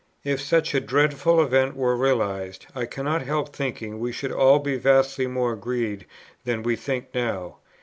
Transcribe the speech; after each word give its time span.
"If 0.23 0.41
such 0.41 0.71
dreadful 0.87 1.39
events 1.43 1.75
were 1.77 1.95
realized, 1.95 2.65
I 2.73 2.85
cannot 2.87 3.21
help 3.21 3.55
thinking 3.55 3.99
we 3.99 4.11
should 4.11 4.31
all 4.31 4.57
be 4.57 4.75
vastly 4.75 5.27
more 5.27 5.53
agreed 5.53 6.07
than 6.43 6.63
we 6.63 6.75
think 6.75 7.13
now. 7.13 7.57